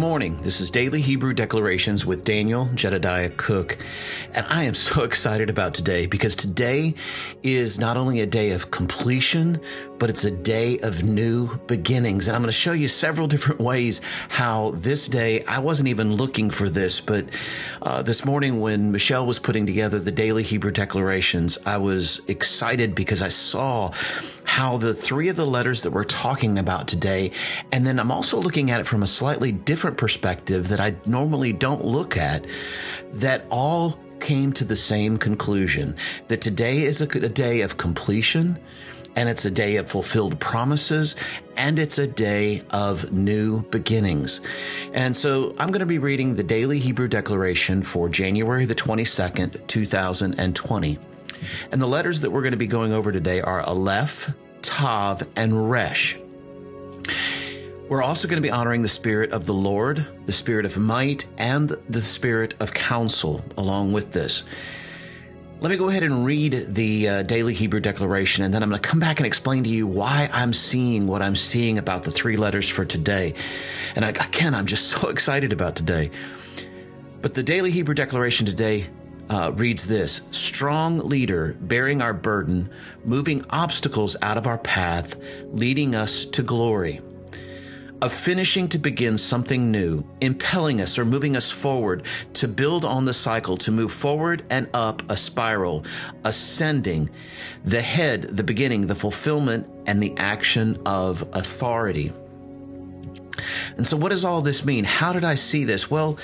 [0.00, 0.40] morning.
[0.40, 3.76] This is Daily Hebrew Declarations with Daniel Jedediah Cook.
[4.32, 6.94] And I am so excited about today because today
[7.42, 9.60] is not only a day of completion,
[9.98, 12.26] but it's a day of new beginnings.
[12.26, 14.00] And I'm going to show you several different ways
[14.30, 17.26] how this day, I wasn't even looking for this, but
[17.82, 22.94] uh, this morning when Michelle was putting together the Daily Hebrew Declarations, I was excited
[22.94, 23.92] because I saw
[24.44, 27.30] how the three of the letters that we're talking about today,
[27.70, 31.52] and then I'm also looking at it from a slightly different perspective that I normally
[31.52, 32.46] don't look at,
[33.12, 35.96] that all came to the same conclusion
[36.28, 38.58] that today is a, a day of completion
[39.16, 41.16] and it's a day of fulfilled promises
[41.56, 44.40] and it's a day of new beginnings.
[44.92, 49.66] And so I'm going to be reading the daily Hebrew declaration for January the 22nd,
[49.66, 50.98] 2020.
[51.72, 54.32] And the letters that we're going to be going over today are Aleph,
[54.62, 56.18] Tav, and Resh.
[57.90, 61.26] We're also going to be honoring the Spirit of the Lord, the Spirit of might,
[61.38, 64.44] and the Spirit of counsel along with this.
[65.58, 68.80] Let me go ahead and read the uh, daily Hebrew declaration, and then I'm going
[68.80, 72.12] to come back and explain to you why I'm seeing what I'm seeing about the
[72.12, 73.34] three letters for today.
[73.96, 76.12] And I, again, I'm just so excited about today.
[77.20, 78.86] But the daily Hebrew declaration today
[79.30, 82.70] uh, reads this Strong leader bearing our burden,
[83.04, 85.16] moving obstacles out of our path,
[85.50, 87.00] leading us to glory
[88.02, 93.04] of finishing to begin something new, impelling us or moving us forward to build on
[93.04, 95.84] the cycle, to move forward and up a spiral,
[96.24, 97.10] ascending,
[97.64, 102.12] the head, the beginning, the fulfillment, and the action of authority.
[103.76, 104.84] And so, what does all this mean?
[104.84, 105.90] How did I see this?
[105.90, 106.18] Well,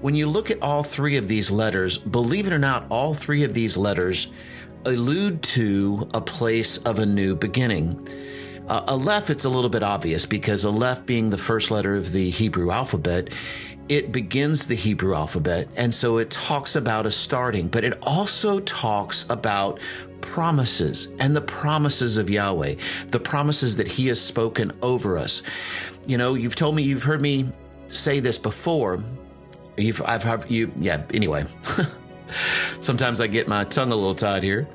[0.00, 3.44] when you look at all three of these letters, believe it or not, all three
[3.44, 4.32] of these letters
[4.84, 8.06] allude to a place of a new beginning.
[8.68, 12.30] Uh, Aleph, it's a little bit obvious because Aleph being the first letter of the
[12.30, 13.28] Hebrew alphabet,
[13.90, 15.68] it begins the Hebrew alphabet.
[15.76, 19.80] And so it talks about a starting, but it also talks about
[20.22, 22.76] promises and the promises of Yahweh,
[23.08, 25.42] the promises that He has spoken over us.
[26.06, 27.52] You know, you've told me, you've heard me
[27.88, 29.04] say this before.
[29.76, 31.44] You've, I've heard you, yeah, anyway.
[32.80, 34.66] Sometimes I get my tongue a little tied here.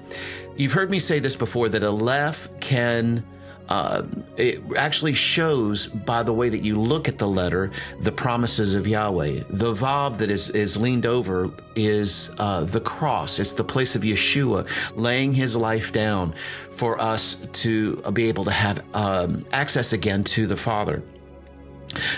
[0.56, 3.24] You've heard me say this before that Aleph can
[3.70, 4.04] uh,
[4.36, 7.72] it actually shows by the way that you look at the letter
[8.02, 9.44] the promises of Yahweh.
[9.50, 13.40] The vav that is is leaned over is uh, the cross.
[13.40, 16.34] It's the place of Yeshua laying His life down
[16.72, 21.04] for us to be able to have um, access again to the Father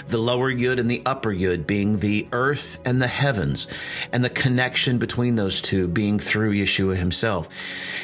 [0.07, 3.67] the lower yud and the upper yud being the earth and the heavens,
[4.11, 7.49] and the connection between those two being through Yeshua himself.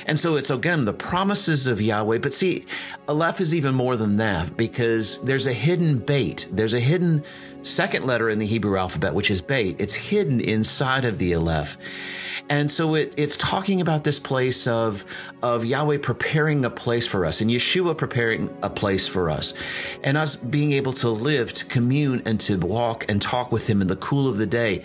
[0.06, 2.20] And so it's again the promises of Yahweh.
[2.20, 2.66] But see,
[3.08, 6.48] Aleph is even more than that because there's a hidden Beit.
[6.52, 7.24] There's a hidden
[7.64, 9.80] second letter in the Hebrew alphabet, which is Beit.
[9.80, 11.78] It's hidden inside of the Aleph.
[12.50, 15.06] And so it, it's talking about this place of,
[15.44, 19.54] of Yahweh preparing a place for us and Yeshua preparing a place for us
[20.04, 23.82] and us being able to live, to commune and to walk and talk with him
[23.82, 24.84] in the cool of the day.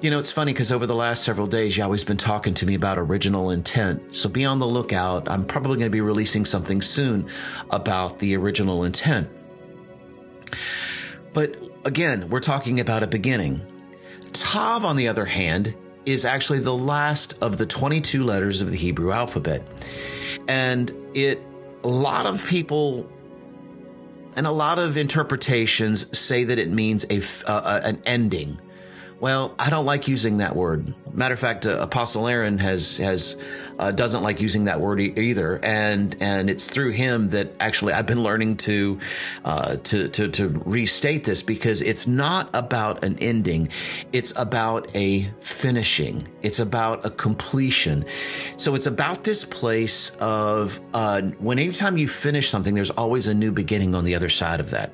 [0.00, 2.74] You know, it's funny because over the last several days, Yahweh's been talking to me
[2.74, 4.16] about original intent.
[4.16, 5.28] So be on the lookout.
[5.28, 7.28] I'm probably going to be releasing something soon
[7.70, 9.28] about the original intent.
[11.34, 13.60] But again, we're talking about a beginning.
[14.32, 15.74] Tav, on the other hand,
[16.06, 19.62] is actually the last of the 22 letters of the Hebrew alphabet.
[20.48, 21.42] And it,
[21.84, 23.10] a lot of people
[24.36, 28.58] and a lot of interpretations say that it means a, uh, an ending.
[29.20, 30.94] Well, I don't like using that word.
[31.12, 33.36] Matter of fact, uh, Apostle Aaron has has
[33.78, 37.92] uh, doesn't like using that word e- either, and and it's through him that actually
[37.92, 38.98] I've been learning to
[39.44, 43.68] uh, to to to restate this because it's not about an ending,
[44.10, 48.06] it's about a finishing, it's about a completion.
[48.56, 53.34] So it's about this place of uh, when anytime you finish something, there's always a
[53.34, 54.92] new beginning on the other side of that.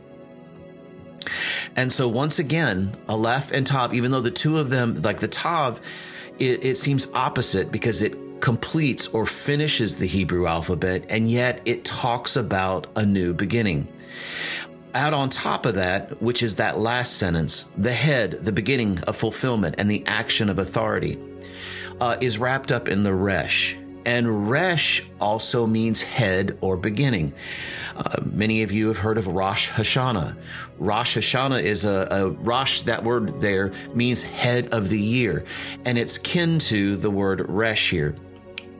[1.74, 5.28] And so once again, Aleph and Tav, even though the two of them, like the
[5.28, 5.80] Tav,
[6.38, 11.84] it, it seems opposite because it completes or finishes the Hebrew alphabet, and yet it
[11.84, 13.88] talks about a new beginning.
[14.94, 19.16] Out on top of that, which is that last sentence, the head, the beginning of
[19.16, 21.18] fulfillment, and the action of authority,
[22.00, 23.76] uh, is wrapped up in the resh.
[24.06, 27.34] And Resh also means head or beginning.
[27.96, 30.36] Uh, many of you have heard of Rosh Hashanah.
[30.78, 35.44] Rosh Hashanah is a, a Rosh, that word there means head of the year,
[35.84, 38.14] and it's kin to the word Resh here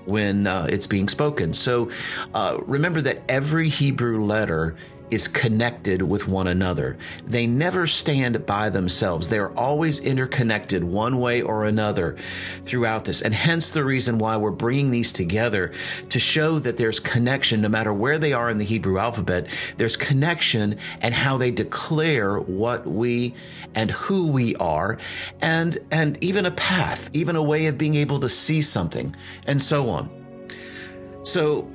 [0.05, 1.52] when uh, it's being spoken.
[1.52, 1.90] So
[2.32, 4.76] uh, remember that every Hebrew letter
[5.11, 6.97] is connected with one another.
[7.25, 9.29] They never stand by themselves.
[9.29, 12.17] They're always interconnected one way or another
[12.62, 13.23] throughout this.
[13.23, 15.73] And hence the reason why we're bringing these together
[16.08, 19.49] to show that there's connection no matter where they are in the Hebrew alphabet.
[19.76, 23.35] There's connection and how they declare what we
[23.75, 24.99] and who we are
[25.41, 29.14] and, and even a path, even a way of being able to see something
[29.47, 30.11] and so on.
[31.23, 31.69] So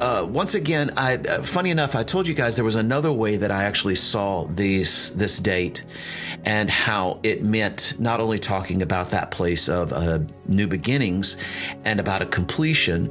[0.00, 3.36] uh, once again, I uh, funny enough, I told you guys there was another way
[3.36, 5.84] that I actually saw these this date
[6.44, 11.36] and how it meant not only talking about that place of uh, new beginnings
[11.84, 13.10] and about a completion.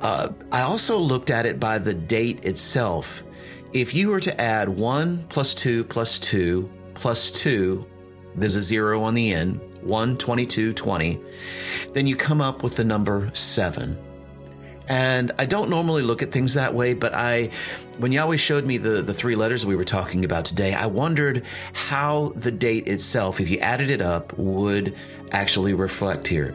[0.00, 3.24] Uh, I also looked at it by the date itself.
[3.72, 7.84] If you were to add one plus two plus two plus two,
[8.36, 11.20] there's a zero on the end, 1, 22, 20,
[11.92, 13.98] then you come up with the number seven.
[14.88, 17.50] And I don't normally look at things that way, but I,
[17.98, 21.44] when Yahweh showed me the, the three letters we were talking about today, I wondered
[21.74, 24.96] how the date itself, if you added it up, would
[25.30, 26.54] actually reflect here.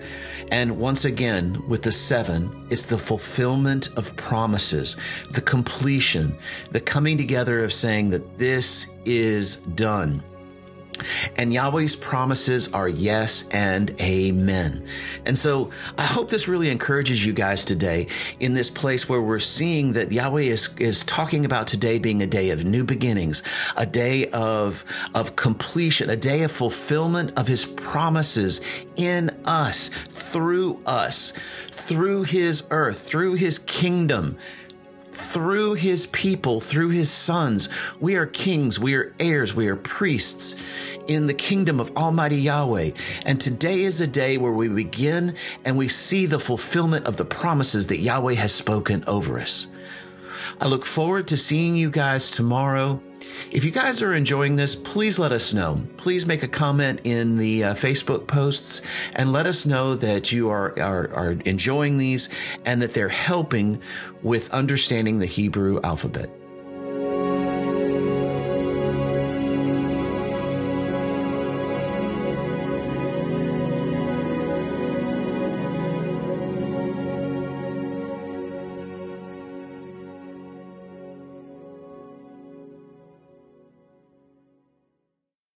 [0.51, 4.97] And once again, with the seven, it's the fulfillment of promises,
[5.29, 6.37] the completion,
[6.71, 10.23] the coming together of saying that this is done.
[11.35, 14.85] And Yahweh's promises are yes and amen.
[15.25, 18.07] And so I hope this really encourages you guys today
[18.39, 22.27] in this place where we're seeing that Yahweh is, is talking about today being a
[22.27, 23.43] day of new beginnings,
[23.75, 28.61] a day of, of completion, a day of fulfillment of his promises
[28.95, 31.33] in us, through us,
[31.71, 34.37] through his earth, through his kingdom
[35.13, 37.69] through his people, through his sons.
[37.99, 40.59] We are kings, we are heirs, we are priests
[41.07, 42.91] in the kingdom of Almighty Yahweh.
[43.25, 47.25] And today is a day where we begin and we see the fulfillment of the
[47.25, 49.67] promises that Yahweh has spoken over us.
[50.59, 53.01] I look forward to seeing you guys tomorrow.
[53.51, 55.83] If you guys are enjoying this, please let us know.
[55.97, 58.81] Please make a comment in the uh, Facebook posts
[59.13, 62.29] and let us know that you are, are, are enjoying these
[62.65, 63.81] and that they're helping
[64.21, 66.29] with understanding the Hebrew alphabet.